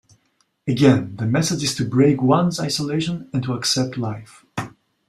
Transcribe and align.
Again 0.67 1.15
the 1.17 1.27
message 1.27 1.61
is 1.63 1.75
to 1.75 1.85
break 1.85 2.23
one's 2.23 2.59
isolation 2.59 3.29
and 3.31 3.43
to 3.43 3.53
accept 3.53 3.99
life. 3.99 4.43